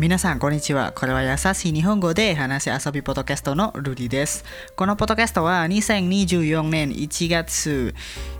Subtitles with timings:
[0.00, 0.90] 皆さんこんにちは。
[0.90, 4.44] これは優しい日本語で話し遊びポッドキャストのルディです。
[4.74, 7.94] このポッドキャストは2024年1月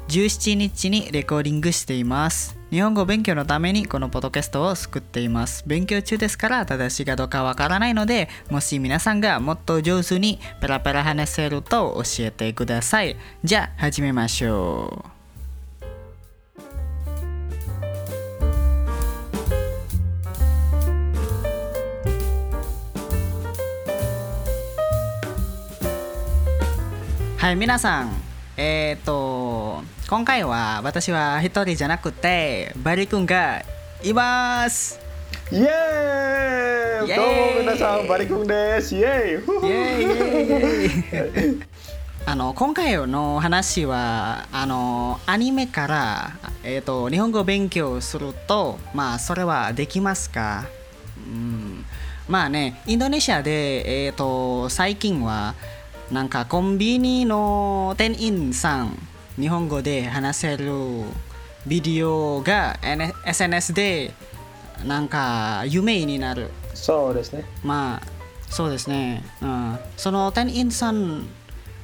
[0.09, 2.59] 17日にレコーディングしています。
[2.73, 5.63] 日本語勉強のためにこのポッドキャストを作っています。
[5.65, 13.17] 勉強中ですから正しいかどうかわからないのでもし皆さんがもっと上手にペラペラ話せると教えてください。
[13.45, 15.14] じゃあ始めましょう。
[27.45, 28.11] はい、皆さん、
[28.57, 33.63] えっ、と、今回は私は一人じゃなくて、バリ君が
[34.03, 34.99] います。
[35.53, 37.15] イエーイ。
[37.15, 38.97] どうも皆さんバリ君です。
[38.97, 39.69] イエーイ。
[39.69, 40.11] イエーイイ
[41.13, 41.63] エーイ。
[42.25, 46.31] あの今回の話はあのアニメから、
[46.63, 50.65] えー、と日本語を勉強するとまあそれはできますか、
[51.19, 51.85] うん、
[52.27, 55.55] まあねインドネシアで、えー、と最近は
[56.11, 58.99] なんかコンビニの店員さん
[59.37, 60.71] 日本語で話せる
[61.67, 62.79] ビデオが
[63.27, 64.13] SNS で
[64.87, 66.51] なんか有名になる。
[66.75, 67.45] そうですね。
[67.63, 68.07] まあ
[68.51, 71.27] そうですね、うん、その店員さん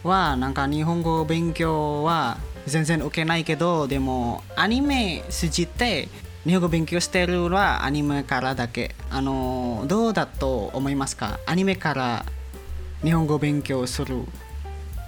[0.05, 6.09] はなんか日本語勉強は全然受けないけどでもアニメ筋って
[6.45, 8.95] 日本語勉強してるのはアニメからだけ。
[9.11, 11.41] あのどうだと思いますか？
[11.47, 12.27] アニメから
[13.03, 14.17] 日本語勉強する。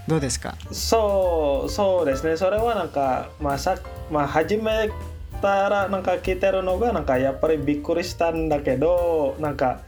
[0.08, 0.54] どうですか？
[0.70, 2.36] そうそうですね。
[2.36, 3.76] それはなんかまあさ
[4.10, 4.90] まあ始め
[5.40, 9.80] たらなんか聞いてるのがなんかやっぱりびっくりしたんだけどなんか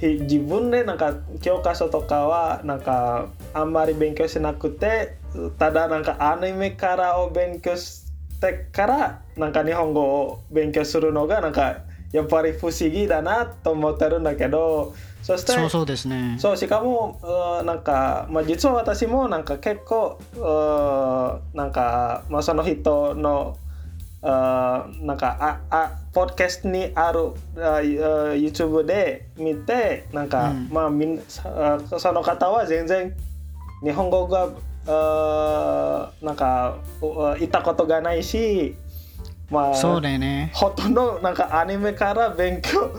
[0.00, 5.16] 自分でなんか教科書とかはなんかあんまり勉強しなくて
[5.58, 8.04] ただなんかアニメからを勉強し
[8.40, 11.78] てからなんか日本語を勉強するのがなんか
[12.12, 16.36] やっぱり不思議だなと思ってるんだけどそしてそうそうですね。
[16.38, 17.20] そうしかも
[17.60, 23.56] うんなんか、まあ、実は私もなんか結構うんなんか、まあ、その人の
[24.22, 30.68] あなんかああポッドキャストにあるあ YouTube で見てなんか、うん。
[30.70, 33.14] まあみんあその方は全然
[33.84, 34.48] 日本語が
[34.86, 38.74] あなんかう言ったことがないし
[39.50, 40.50] まあそうだよね。
[40.54, 42.92] ほとんどなんかアニメから勉強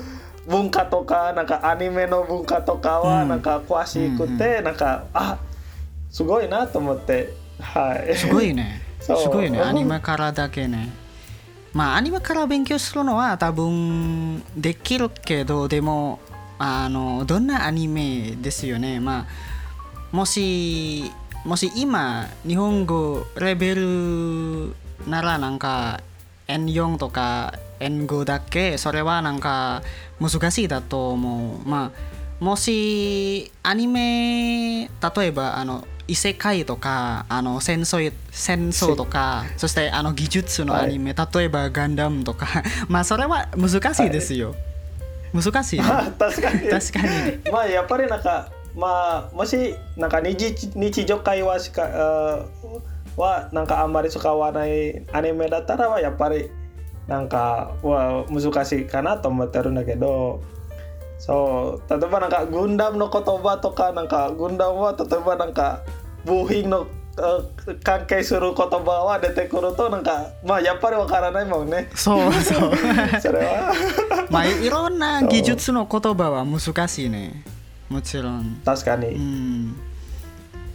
[0.47, 3.29] 文化とかなんかアニメの文化とかはうん。
[3.29, 5.38] なんか詳しくて、なんかあ
[6.09, 7.33] すごいなと思って。
[7.59, 8.15] はい。
[8.15, 8.81] すごいね。
[8.99, 9.61] すごいね。
[9.61, 10.89] アニメからだけね。
[11.73, 16.19] まあアニメから勉強するのは多分できるけどでも
[16.57, 18.99] あのどんなアニメですよね。
[18.99, 19.27] ま
[20.11, 21.11] あもし
[21.45, 24.73] もし今日本語レベル
[25.07, 26.01] ならなんか
[26.49, 29.83] N4 とか N5 だけそれはなんか
[30.19, 31.69] 難しいだと思う。
[31.69, 34.89] まあもしアニメ例
[35.25, 42.47] えばあの異世界とかあの戦争戦争とかそしてあの技術のアニメ、例えばガンダムとか
[42.89, 44.55] まあそれは難しいですよ、
[45.33, 45.79] 難しい。
[45.79, 46.67] ねまあ確かに。
[46.67, 47.07] 確かに。
[47.07, 52.45] ねまあやっぱりなんかまあもしなんか日日常会話しかあ
[53.19, 56.50] はなんかあんまり使わないアニメだったらはやっぱり
[57.07, 60.41] なんかは難しいかなと思ってるんだけど
[61.18, 65.81] そう例えばなんか軍団の言葉とかなんか軍団は例えばなんか
[66.25, 66.88] 部品の
[67.18, 67.41] あ
[67.84, 71.90] 関係する言葉は出てくるとなんかまあやっぱりわからないもんね。
[71.94, 72.72] そうそう。
[73.19, 73.74] それは。
[74.31, 77.44] まあいろんな技術の言葉は難しいね。
[77.90, 78.62] もちろん。
[78.63, 79.88] 確かに、うん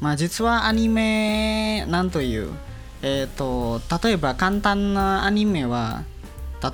[0.00, 2.50] まあ実はアニメなんという
[3.02, 6.04] えっ、と例えば簡単なアニメは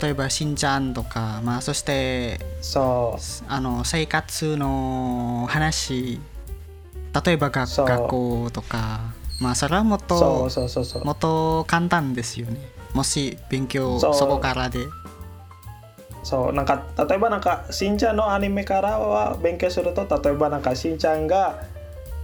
[0.01, 3.45] 例えばしんちゃんとかまあそしてそう。
[3.49, 6.21] あの生活の話
[7.25, 9.01] 例えば学学校とか
[9.41, 12.61] まあそれはもっそともっと簡単ですよね。
[12.95, 14.87] もし勉強そこからで。
[16.23, 16.53] そう。
[16.53, 21.65] なんか例えばなんかしんちゃんのアニメからは勉強すると例えばなんかしんちゃんが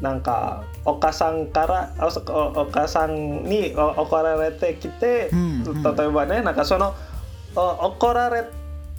[0.00, 5.82] なんかお母さんからおおお母さんにお怒られてきて、うんうん。
[5.82, 6.94] 例えばねなんかその
[7.54, 8.44] お怒られ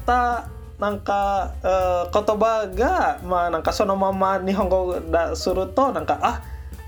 [0.06, 0.50] た
[0.80, 6.42] なんかえー言葉がまあなんかそのまま日本語だするとなんかあ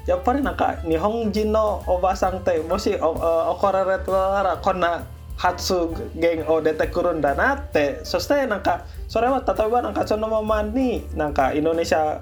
[0.07, 5.05] やっぱりなんか日本人のおばさんってもし怒られたらこんな
[5.37, 5.73] 発
[6.15, 8.01] 言を出てくるんだなって。
[8.03, 12.21] そしてなんかそれは例えばなんかそのままになんかインドネシア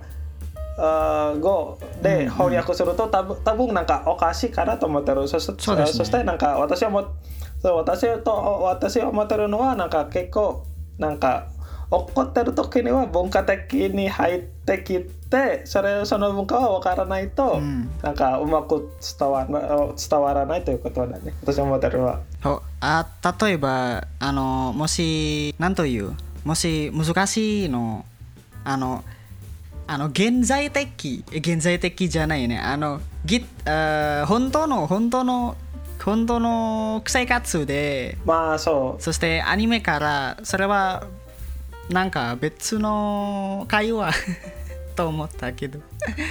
[0.78, 5.28] 語で翻訳すると多分多分なんかおかしいかなと思ってる。
[5.28, 5.56] そしね。
[5.88, 7.16] そしてなんか私はも
[7.62, 8.32] そう私と
[8.64, 10.64] 私は思ってるのはなんか結構
[11.00, 11.48] なんか
[11.90, 17.90] 怒ってる時には文化的に入ってきてそれその文化は分からないと、うん。
[18.04, 19.60] なんかうまく伝わら
[19.96, 22.20] 伝わらないということだね私思ってるのは。
[22.80, 23.08] あ
[23.42, 26.16] 例えばあのもし何という
[26.46, 28.06] もし難しいの
[28.64, 29.04] あの
[29.88, 32.60] あの現在的え現在的じゃないね。
[32.60, 35.56] あのぎあ本当の本当の
[36.04, 38.18] 本当の生活で。
[38.26, 39.02] まあそう。
[39.02, 41.06] そしてアニメからそれは
[41.90, 44.12] なんか別の会話
[44.96, 45.80] と思ったけど。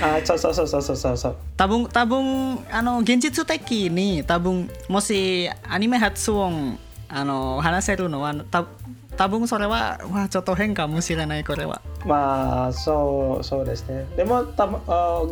[0.02, 1.36] あそうそうそうそうそうそうそう。
[1.56, 6.78] 多分多分あの現実的に多分もしアニメ発音
[7.08, 8.66] あの話せるのはた
[9.16, 14.68] 多分それは、まあ、ちょっと変かもしれないこれはまあそうそうですねでもた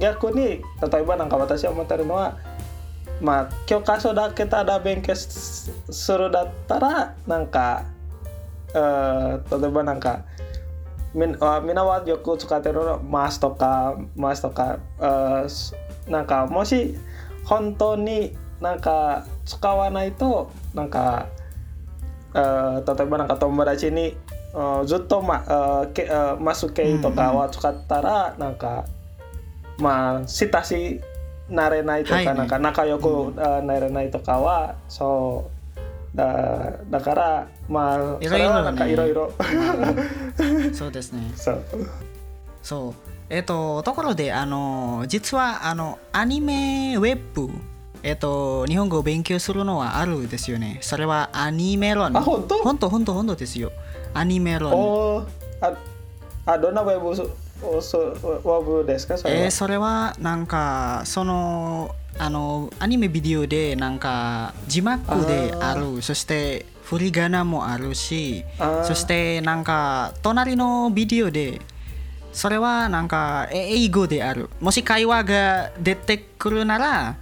[0.01, 2.37] 逆に例えばなんか私は思ってるのは
[3.21, 5.71] まあ教科書だけただ勉強す
[6.13, 7.85] るだったらなんか
[8.75, 10.25] あ例えばなんか
[11.15, 15.75] みみんなはよく使ってるのマスとかマスとかあす
[16.09, 16.97] なんかもし
[17.45, 21.29] 本当になんか使わないとなんか
[22.35, 24.17] あ例えばなんか友達に
[24.55, 28.85] あずっと、まあけあマス系とかは使ったら、なんか
[29.79, 31.01] まあ親し
[31.49, 35.51] なれないとか、はいねなんか仲良く、あなれないとかはそ
[36.15, 39.33] うだだからまあいろいろねそれはなんかいろいろ
[40.73, 41.65] そうですねそう
[42.63, 42.95] そう
[43.31, 47.51] えっ、とところであの実はあのアニメウェブ
[48.05, 50.79] えっ、と日本語を勉強するのはあるですよね。
[50.83, 52.59] それはアニメロンあ本当？
[52.59, 53.73] 本当本当本当ですよ。
[54.13, 55.27] アニメロン oh
[55.63, 55.77] a-
[56.47, 68.45] ah, どんなウェブですかそれは、えーそれはなんかそのあのアニメビデオでなんか字幕であるそして振り仮名もあるし
[68.85, 71.61] そしてなんか隣のビデオで
[72.33, 77.17] それはなんかえ英語であるもし会話が出てくるなら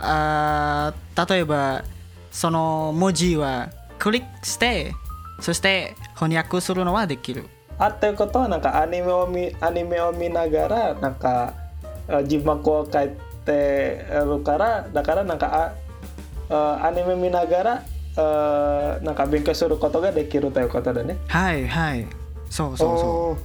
[0.00, 1.84] あー例えば
[2.32, 4.94] その文字はクリックして
[5.40, 7.46] そして翻訳するのはできる。
[7.78, 11.54] あっていうことはなんかアニメを見アニメを見ながらなんか
[12.08, 13.10] あ字幕を書い
[13.46, 15.72] てるからだからなんか
[16.50, 17.82] ああアニメ見ながら
[18.16, 21.16] あなんか勉強することができるということだね。
[21.28, 22.06] はいはい。
[22.50, 23.38] そうそうそ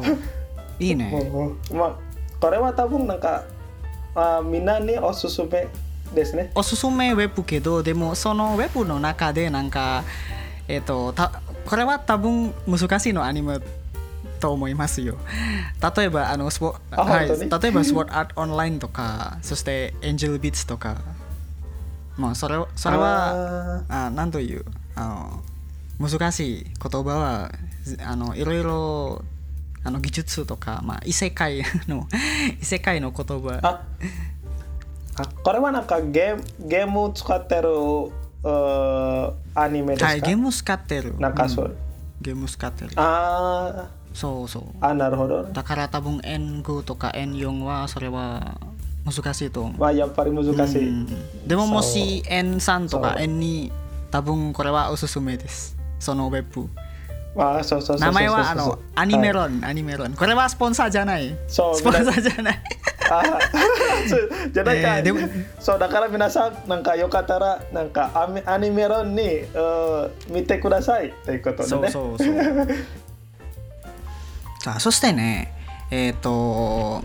[0.00, 0.04] う。
[0.04, 0.18] そう。
[0.78, 1.12] いいね。
[1.72, 1.96] まあ
[2.40, 3.42] これは多分なんか
[4.14, 5.66] あみんなにおすすめ
[6.14, 6.50] ですね。
[6.54, 10.04] おすすめウェブけどでもそのウェブの中でなんか
[10.68, 13.58] えっ、とたこれは多分難しいのアニメ
[14.40, 15.16] と思いますよ。
[15.96, 20.96] 例えばあのスポあはい、例えばスポーツアートオンラインとかそしてエンジェルビーツとか。
[22.16, 24.64] まあそれはそれはああなんという
[24.94, 25.42] あ
[25.98, 27.52] の難しい言葉は
[28.06, 29.24] あのいろいろ
[29.82, 32.08] あの技術とか、まあ、異世界の
[32.60, 33.82] 異世界の言葉
[35.42, 37.68] これはなんかゲームゲームを使ってる
[38.44, 41.16] あアニメですか、はい、ゲーム使ってる。
[41.18, 41.76] なんかそううん
[42.20, 42.90] ゲーム使ってる。
[42.96, 44.62] あそうそう。
[44.62, 45.44] ーあなるほど。
[45.44, 48.58] だから多分 N5 とか N4 はそれは
[49.04, 49.78] 難しいと思う。
[49.78, 50.88] まあやっぱり難しい。
[50.88, 53.72] うんでももし N3 とかそう N2
[54.10, 55.76] 多分これはおすすめです。
[55.98, 56.68] そのウェブ。
[57.36, 60.14] まあそうそうそうそう名前はあそうそうのアニメはいロン、アニメロン。
[60.14, 61.36] これはスポンサーじゃない。
[61.48, 62.62] そうスポンサーじゃない。
[63.10, 63.22] あ
[64.08, 65.20] そうじゃないか、えーでも
[65.58, 71.66] そうだから皆さんなんかよかったらなんかアニアニメロンにうん見てくださいということでね。
[71.66, 72.34] そうそうそう。
[74.60, 75.52] さあそしてね
[75.90, 77.04] えっ、と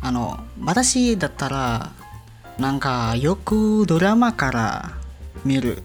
[0.00, 1.92] あの私だったら
[2.58, 4.90] なんかよくドラマから
[5.44, 5.82] 見る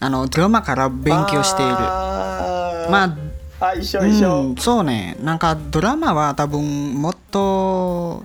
[0.00, 3.16] あのドラマから勉強しているまあ
[3.60, 4.40] あ一緒一緒。
[4.40, 5.16] うん、そうね。
[5.20, 8.24] なんかドラマは多分もっと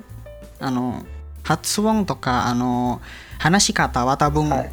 [0.60, 1.04] あの
[1.44, 3.02] 発音とかあの
[3.40, 4.72] 話し方は多分、はい。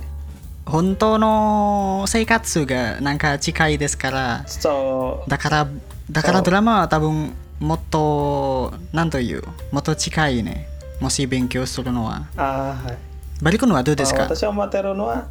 [0.66, 4.44] 本当の生活がなんか近いですから。
[4.46, 5.30] そう。
[5.30, 5.66] だから
[6.10, 10.68] だからドラマは多分もっとなんというもっと近いね。
[11.00, 12.26] もし勉強するのは。
[12.36, 12.98] あーはい。
[13.40, 14.18] バリ君はどうですか？
[14.18, 15.28] まあ私が思ってるのは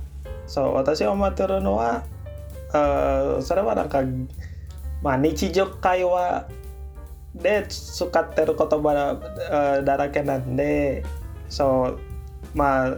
[0.47, 2.03] そう私が思ってるのは
[2.73, 3.99] あそれはなんか、
[5.01, 6.47] まあ、日常会話
[7.35, 11.05] で使ってる言葉だあだらけなんで
[11.49, 11.99] そう
[12.55, 12.97] まあ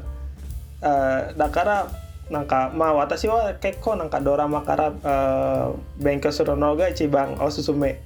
[0.81, 1.91] あだから
[2.29, 8.01] なんかまあ私は結構なんかドラマからあ勉強するのが一番おすすめ。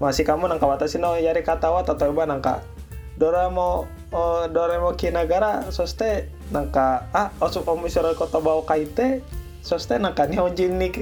[0.00, 2.62] まあ、しかもなんか私のやり方は例えばなんか
[3.18, 9.22] ドラマをおドラマを見ながらそしてなんかあおす面白い言葉を書いて
[9.60, 10.92] そしてなんか日本人に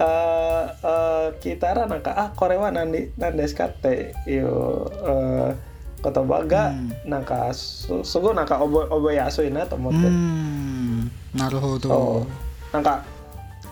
[0.00, 5.54] ああ聞いたらなんかあこれは何で何ですかっていうあ
[6.02, 12.26] 言葉が、うんなんかすすごいなんか覚え覚えやすいなと思うって、んなるほそどう
[12.72, 13.04] なんか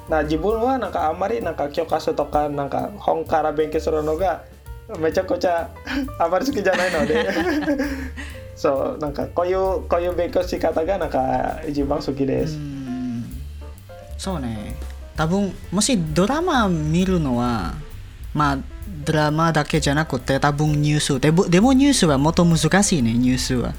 [0.08, 4.44] な自分はなんかあんまりなんか教科書とかなんか本から勉強するのが
[4.98, 5.70] めちゃくちゃ
[6.18, 7.26] あまり好きじゃないので
[8.56, 12.56] そうなんかこういうこういう勉強し方がなんか一番好きでうす。
[12.56, 13.24] ん
[14.18, 14.74] そうね
[15.19, 17.73] 多分もしドラマ見るのは
[18.33, 18.57] まあ
[19.03, 23.73] ドラマだけじゃなくて多分ニュースでもでもニュースはもっと難しいねニュースは。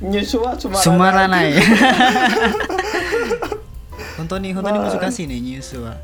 [0.00, 1.54] ニュースはつまらない。
[4.16, 5.96] 本当に本当に難しいねニュースは。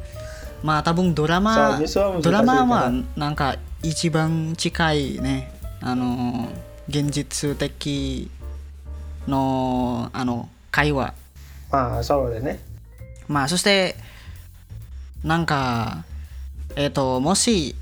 [0.64, 1.80] まあ多分ドラマ
[2.20, 6.48] ドラマかはらなんか一番近いねあの
[6.88, 8.28] 現実的
[9.28, 11.14] のあの会話。
[11.70, 12.68] まあそうでね。
[13.30, 13.94] まあそして
[15.22, 16.04] なんか
[16.74, 17.76] えっ、ともし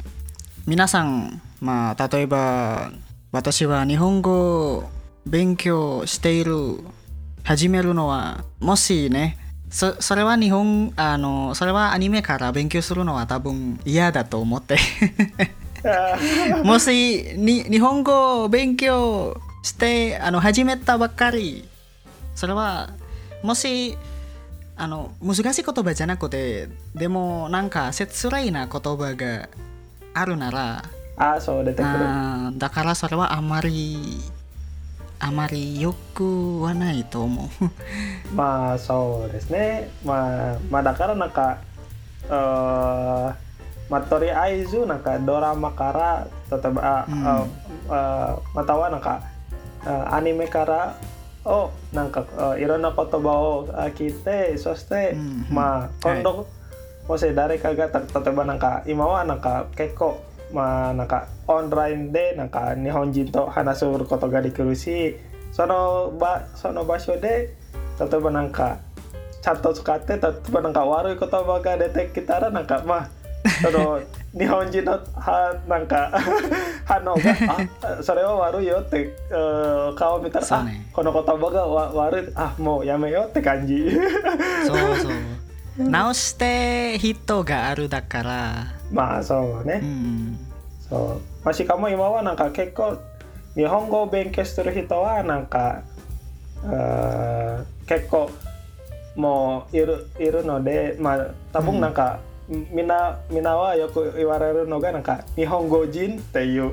[0.66, 2.92] 皆さんまあ例えば
[3.32, 4.90] 私は日本語を
[5.26, 6.80] 勉強している
[7.44, 9.38] 始めるのはもしね
[9.70, 14.76] そそれは日本あのそれはアニメから勉強するのは多分嫌だと思って。
[15.84, 21.68] あもしに日本語を勉強してあの始めたばっかり
[22.34, 22.90] それは
[23.42, 23.96] もし
[24.78, 29.48] あの難しい言葉じゃなくてでもなんか切ないな言葉が
[30.14, 30.84] あるなら
[31.16, 31.88] あそう出てくる。
[31.88, 34.20] あーだからそれはあまり
[35.18, 39.90] あまりよくはないと思うまあそうですね。
[40.04, 41.58] まあまあだからなんか、
[42.30, 43.34] あ
[43.90, 47.46] まあとりあえずなんかドラマから例えば、あうんあ
[47.88, 49.22] あまたはなんか
[49.84, 50.96] あアニメから
[51.48, 55.46] をなんかあいろんな言葉をあ聞いてそして、うん。
[55.50, 56.46] まあ今度、
[57.08, 65.16] もし誰かがた例えばなんか今はなんか結構まあなんかオンラインでなんか日本人と話することができるし
[65.52, 67.54] その場その場所で
[67.98, 68.78] 例えばなんか
[69.42, 73.10] ちゃんと使って例えばなんか悪い言葉が出てきたらなんかまあ
[73.62, 74.00] その
[74.36, 76.12] 日本人のはなんか
[76.84, 77.36] 反応が
[77.82, 80.86] あそれは悪いよってうん顔を見たら、ね。
[80.92, 83.90] この言葉がわ悪いあもうやめようって感じ。
[84.66, 85.88] そうそう。
[85.88, 88.66] 直して人があるだから。
[88.90, 90.38] まあそうね、うん
[90.88, 91.44] そう。
[91.44, 92.98] まあ、しかも今はなんか結構
[93.54, 95.82] 日本語を勉強してる人はなんか
[97.86, 98.30] 結構
[99.16, 106.72] もういるいるのでまあ多分なんか、みんなみんなはよく言われるのがなんか日本語人っていう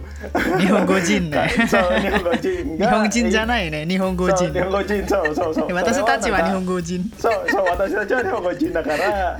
[0.58, 9.38] 日本語人ねそう日本語人日が本人じゃいないね日本語人日本語人そうそうそう私たちは日本語語人そうそう私たちは日本語人だから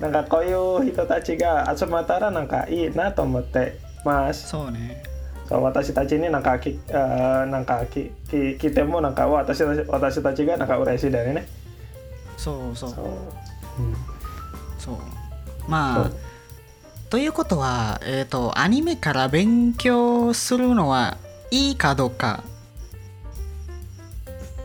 [0.00, 5.02] なんかこういう人たちが集まったらなんかいいなと思ってますそうね
[5.46, 11.46] そう私たちになんかきあーなんかきき聞いてもなんか私たち私たちがなんか嬉しいだよね。
[12.36, 13.04] そうそうそう
[14.78, 14.96] そう
[15.68, 16.10] まあ
[17.10, 21.18] ということはえっ、とアニメから勉強するのは
[21.50, 22.42] いいかどうか？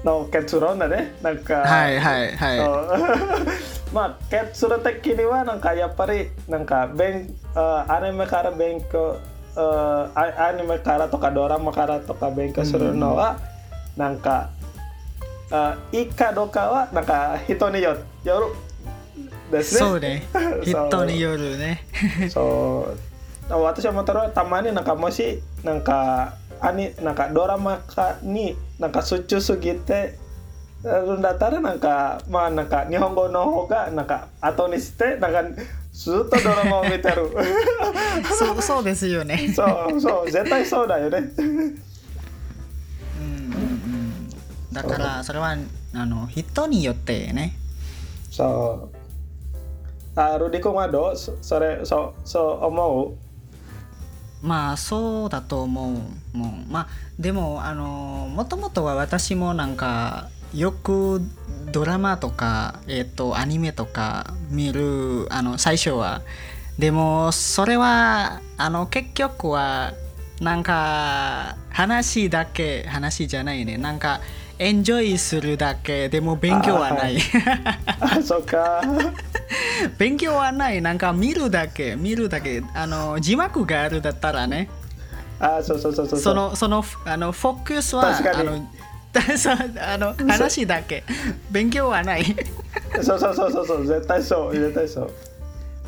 [0.03, 1.15] の結論だね。
[1.21, 2.59] なんか、はいはいはい。
[3.93, 9.17] まあ結論的にはなんかやっぱりなんか勉あアニメから勉強
[9.55, 13.37] あアアニメからとかドラマからとか勉強するのは、
[13.97, 14.49] なんか
[15.51, 18.45] あいいかどうかはなんか人によよる
[19.51, 19.79] ですね。
[19.79, 20.23] そうね。
[20.63, 21.85] 人によるね。
[22.29, 22.87] そ
[23.49, 23.53] う。
[23.53, 30.17] 私は思ったのはたまになんかもしなんかアニなんかドラマかになんか集中すぎて
[30.83, 35.43] るんだったらなんかまあなんか日本語の方がなんか後にしてなんか
[35.91, 37.29] ずっとドラマを見てる。
[38.37, 39.51] そうそうですよね。
[39.53, 39.63] そ
[39.93, 41.29] うそう絶対そうだよね。
[41.37, 44.29] うん。
[44.71, 45.57] だからそれは
[45.93, 47.53] あの人によってね。
[48.29, 49.00] そう
[50.15, 53.31] あルディ君はどうそそれそうそう思う
[54.41, 55.93] まあそうだと思
[56.33, 56.37] う。
[56.37, 56.87] もうまあ
[57.19, 61.21] でもあのもともとは私もなんかよく
[61.71, 66.21] ドラマとか、えっとアニメとか見るあの最初は。
[66.79, 69.93] でもそれはあの結局は
[70.39, 73.77] なんか話だけ話じゃないね。
[73.77, 74.21] なんか
[74.57, 76.09] エンジョイするだけ。
[76.09, 77.19] でも勉強はない。
[77.99, 78.81] あそっか
[79.97, 80.81] 勉強はない。
[80.81, 81.95] なんか見るだけ。
[81.95, 82.63] 見るだけ。
[82.73, 84.69] あの字幕があるだったらね。
[85.39, 88.49] あそうそうそうそうそのそのあのフォークスは確かに。
[88.49, 88.67] あの
[89.81, 91.03] あの話だけ。
[91.49, 92.35] 勉強はない。
[93.01, 93.85] そうそうそうそうそう。
[93.85, 94.57] 絶対そう。
[94.57, 95.13] 絶対そう。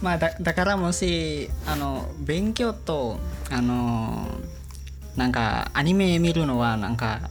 [0.02, 4.28] まあだだからもしあの勉強とあの
[5.16, 7.30] なんかアニメ見るのはなんかた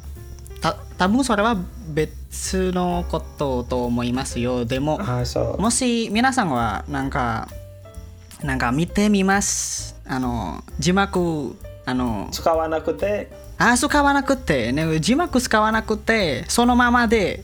[1.03, 1.57] 多分それは
[1.89, 4.65] 別のことと思いますよ。
[4.65, 5.01] でも
[5.59, 7.49] もし皆さんはなんか
[8.45, 9.97] なんか見てみます。
[10.07, 11.57] あの字幕
[11.87, 13.33] あの使わなくて？
[13.59, 17.43] あ使わなくて、ね、字幕使わなくてそのままで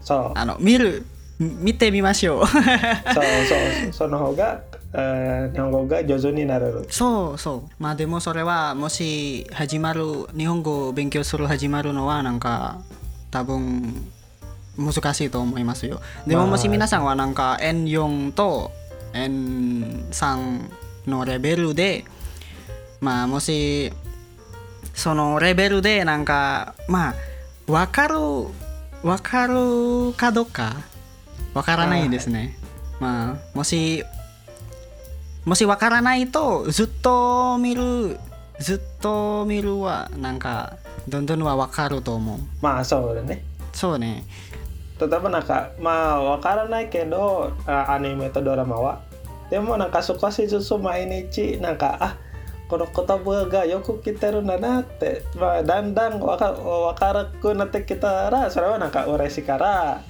[0.00, 0.38] そう。
[0.38, 1.04] あの見る
[1.40, 2.46] 見てみましょう。
[2.46, 3.92] そうそう。
[3.92, 12.80] その方が、えー日本語が上手になれるそうそうまあでもそれはもし始まる日本語を勉強する始まるのはなんか
[13.30, 14.10] 多分
[14.78, 18.70] 難しいと思いますよでもまあもし皆さんはなんか N4 と
[19.12, 20.70] N3
[21.06, 22.04] のレベルで
[23.00, 23.92] まあもし
[24.94, 27.14] そのレベルでなんかまあ
[27.66, 28.16] 分かる
[29.02, 30.76] 分かるかどうか
[31.52, 32.56] 分からないですね
[33.00, 34.04] まあもし
[35.48, 38.20] もし分からないとずっと見る
[38.60, 40.76] ずっと見るはなんか
[41.08, 42.38] どんどんは分かると思う。
[42.60, 43.42] まあそうだね。
[43.72, 44.24] そうね。
[44.98, 49.00] Tetapi なんかまあわからないけどあアニメとドラマは。
[49.48, 52.16] でもなんか少しずつ毎日なんかあ
[52.68, 60.02] この言葉がよく来てるんだなって、まあ、だんだんわかわからなくなってきたらそれはなんか嬉しいから。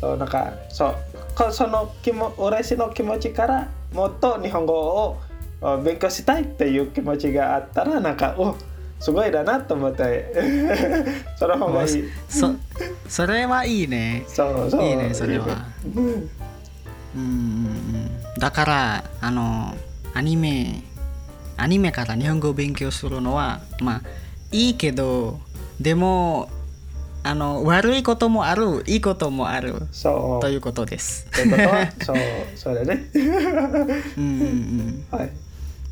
[0.00, 0.96] そうなんかそう
[1.36, 5.20] こその気も嬉しいの気持ちからもっと日本語を
[5.60, 8.56] あ勉強したいっていう気持ちがあったらなんかお
[8.98, 10.32] すごいだなと思って。
[11.36, 12.04] その方がいい。
[12.28, 12.54] そ
[13.08, 14.24] それはいいね。
[14.28, 14.84] そうそう。
[14.84, 15.66] いいねそれは。
[15.94, 16.20] うんうん
[17.16, 18.10] うん。
[18.38, 19.74] だからあの
[20.14, 20.82] アニメ
[21.56, 24.02] アニメから日本語を勉強するのはまあ
[24.52, 25.38] いいけど
[25.80, 26.48] でも
[27.24, 30.40] あの悪いこともあるいいこともあるそう。
[30.40, 31.26] ということです。
[31.30, 32.16] ということはそう
[32.56, 33.04] それね。
[33.14, 35.18] うんうんうん。
[35.18, 35.30] はい。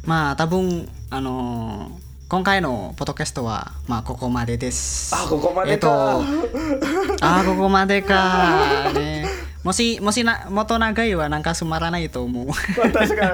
[0.04, 1.90] まあ多分あの
[2.28, 5.14] 今回のポッドキャストはまあここまでです。
[5.14, 9.28] あここまでか、えっとあーここまでかね。
[9.62, 12.46] もしもしなもっと長いはなんかつまらないと思う。
[12.46, 12.54] ま
[12.86, 13.30] あ確かに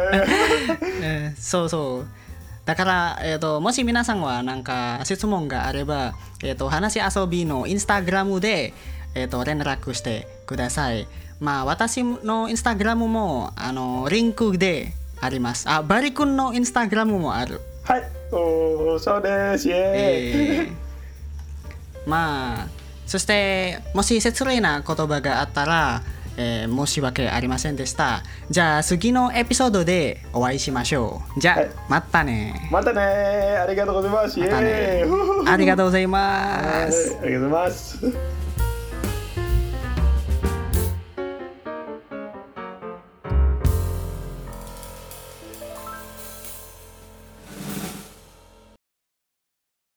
[1.02, 2.06] えー そうそう
[2.66, 8.74] だから、えー、ともし皆さんはなんか質問があれば、えー、と話し遊びのインスタグラムで、
[9.14, 11.06] えー、と連絡してください。
[11.38, 15.70] まあ私のインスタグラムもあのリンクであります。
[15.70, 17.60] あバリ君のインスタグラムもある。
[17.84, 18.02] はい
[18.32, 19.68] おーそうです。
[19.68, 19.82] イエーイ、
[20.58, 20.72] えー。
[22.04, 22.68] まあ
[23.06, 26.02] そしてもし失礼な言葉があったら、
[26.36, 28.22] えー申し訳ありませんでした。
[28.50, 31.40] じゃあ次のエピソードでお会いしましょう。
[31.40, 32.68] じゃあ、はいまたね。
[32.70, 33.00] またね。
[33.02, 34.38] ありがとうございます。
[34.38, 35.04] またね。
[35.46, 38.45] ありがとうございまはいすありがとうございます